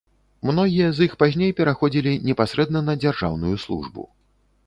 [0.49, 4.01] Многія з іх пазней пераходзілі непасрэдна на дзяржаўную службу.